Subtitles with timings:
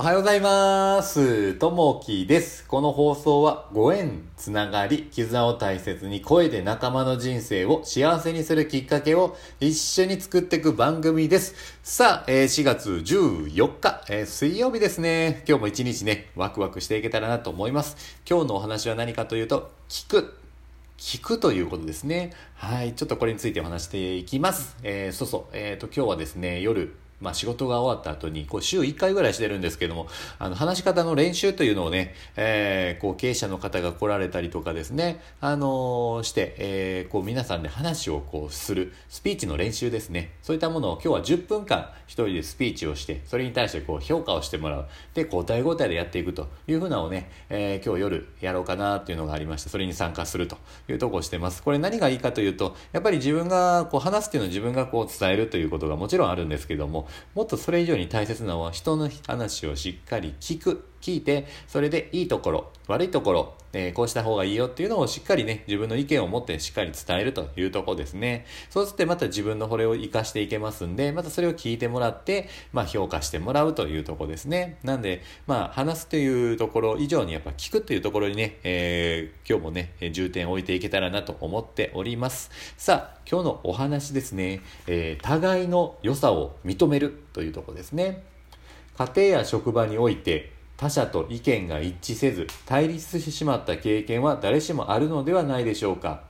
[0.00, 1.52] おはようございます。
[1.56, 2.64] ともきです。
[2.66, 11.54] この放送はご縁、つながり、絆を大切に声で仲間の人生を幸せにするきっかけを一緒に作っていく番組です。
[11.82, 15.44] さあ、えー4月14日、えー水曜日ですね。
[15.46, 17.98] 今日も一日ね、ワクワクしていけたらなと思います。
[18.26, 20.34] 今日のお話は何かというと、聞く。
[20.96, 22.32] 聞くということですね。
[22.54, 22.94] はい。
[22.94, 24.78] ちょっとこれについてお話していきます。
[24.82, 25.44] えーそうそう。
[25.52, 40.32] えっ、と、今日はですね、夜、まあ仕事が終わった後に、こう週1回ぐらいしてるんですけども、あの、話し方の練習というのをね、えーこう経営者の方が来られたりとかですね、あのーして、えーこう皆さんで話をこうする、スピーチの練習ですね。
[40.42, 44.86] そういったものを今日は10分間一人でスピーチをして、それに対してこう評価をしてもらう。
[45.14, 50.56] で、交代交代でやっていくというふうなをね、えー今日夜やろうかなっていうのがありまして、それに参加すると
[50.88, 51.62] いうとこをしてます。
[51.62, 60.89] これ何がいいかというと、やっぱり自分がこう話すっていうのを自分がこう伝えるということがもちろんあるんですけども、もっとそれ以上に大切なのは人の話をしっかり聞く。
[61.00, 68.46] 聞いて、それでいいところ、悪いところ、えーこうした方がいいよっていうのをしっかりね、自分の意見を持ってしっかり伝えるというとこですね。
[68.68, 74.78] そうすってまた自分のこれを活かしていけますんで、またそれを聞いてもらって、まあ評価してもらうというとこですね。
[74.82, 82.50] なんで、まあ話すというところ以上にやっぱ聞くというところにね、えー今日もね、重点を置いていけたらなと思っております。
[82.76, 88.24] さあ、今日のお話ですね、えー互いの良さを認めるというとこですね。
[88.96, 96.22] 家庭や職場において他者と意見が一致せず対立してしまった経験は誰しもあるのではないでしょうか。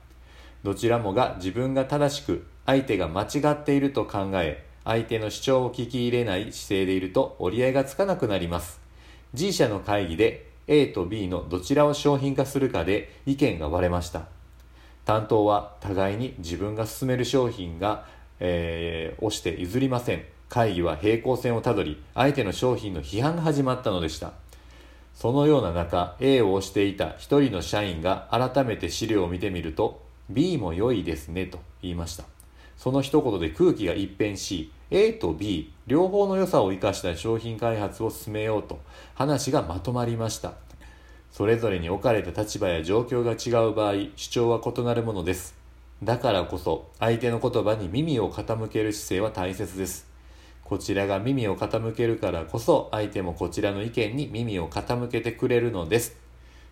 [0.61, 8.81] どちらもが自分が正しく相手が間違っていると考え相手の主張を聞き入れない姿勢でいると折り合いがつかなくなります。
[9.33, 14.25] G 社の会議で A と B のどちらを商品化するかで意見が割れました。
[15.05, 18.05] 担当は互いに自分が進める商品が、
[18.41, 20.25] えー、押して譲りません。
[20.49, 24.40] 会議は平行線をたどり相手の商品の批判が始まったのでした。
[25.21, 30.01] そのような中 A を押していた一人の社員が改めて資料を見てみると
[30.31, 32.23] B も良いですねと言いました。
[32.75, 38.79] その一言で空気が一変し A と B 両方の良さを生かした商品開発を進めようと
[39.13, 40.53] 話がまとまりました。
[41.31, 45.53] それぞれに置かれた立場や状況が違う場合主張は異なるものです。
[46.01, 50.10] だからこそ相手の言葉に耳を傾ける姿勢は大切です。
[50.71, 56.15] こちらが耳を傾けるからこそ相手もこちらの意見に耳を傾けてくれるのです。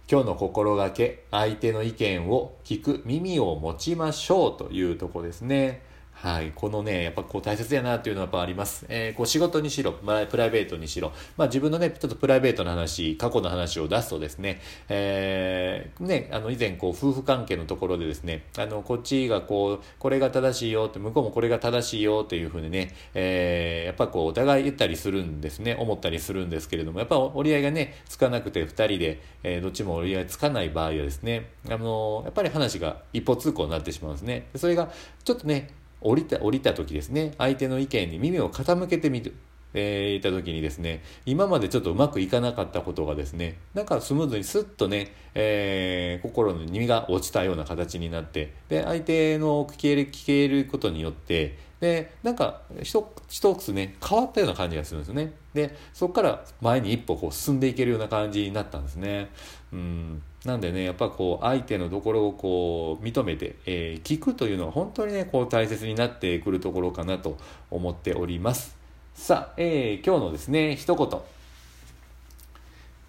[0.09, 5.81] 今日の心がけ相手の意見を聞く耳を持ちましょうというとこですね。
[6.21, 6.51] はい。
[6.53, 8.85] このね、やっぱこう大切やなっていうのはやっぱあります。
[8.89, 14.59] えーこう仕事にしろ、まあ、プライベートにしろ、まあ自分のね、ちょっとプライベートの話、過去の話を出すとですね、
[14.89, 34.47] えーね、あの以前こう夫婦関係のところでですね、あの、こっちがこう、これが正しいよって、向こうもこれが正しいよっていうふうにね、えーやっぱこうお互い言ったりするんですね、思ったりするんですけれども、やっぱ折り合いがね、つかなくて二人で、えーどっちも折り合いつかない場合はですね、あのやっぱり話が一歩通行になってしまうんですね。
[34.55, 34.91] それが
[35.23, 35.69] ちょっとね、
[36.01, 39.35] 降りた、降りた時ですね、相手の意見に耳を傾けてみる。
[39.73, 55.33] えー、いた時にですね、今までちょっとうまくいかなかったことがですね、なんかスムーズにスッとね、えー心の耳が落ちたような形になって、で、相手の聞ける、聞けることによって、で、なんか、一一つね、変わったような感じがするんですね。
[55.53, 59.29] で、そこから前に一歩こう進んでいけるような感じになったんですね。
[59.71, 60.21] うん。
[60.43, 67.37] なんでね、やっぱこう、相手のところをこう、認めて、えー聞くというのは本当にね、こう、大切になってくるところかなと
[67.71, 68.78] 思っております。
[69.19, 71.19] さあ、えー今日のですね、一言。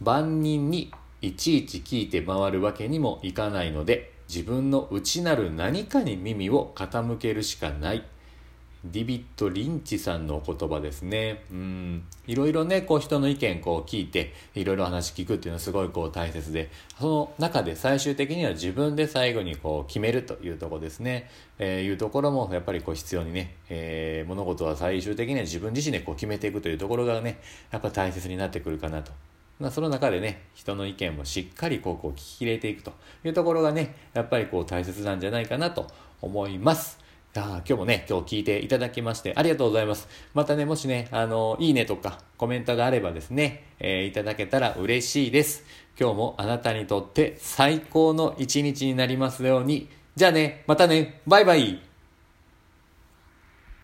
[0.00, 8.02] 万人にいちいち聞いて回るわけにもいかないので、自分の内なる何かに耳を傾けるしかない。
[8.84, 11.44] ディビッド・リンチさんのお言葉ですね。
[11.50, 12.04] うん。
[12.26, 21.28] いろいろね、こう人の意見こう聞いて、いろいろ話聞くっていうのはすごいこう大切で、その中で最終的には自分で最後にこう決めるというところですね。
[21.58, 27.40] えーいうところもやっぱりこう必要にね、えー物事は最終的には自分自身でこう決めていくというところがね、
[27.70, 29.12] やっぱ大切になってくるかなと。
[29.58, 32.94] まあ、その中でね、人の意見もしっかりこうこう聞き入れていくと
[33.24, 35.86] いうところがね、やっぱりこう大切なんじゃないかなと
[36.22, 36.99] 思います。
[37.36, 40.08] あ今日もね、今日聞いていただきましてありがとうございます。
[40.34, 45.64] またね、もしね、あの、いいねとかコメントがあればですね、えーいただけたら嬉しいです。
[45.98, 49.88] 今日もあなたにとって最高の一日になりますように。
[50.16, 51.80] じゃあね、またね、バイバイ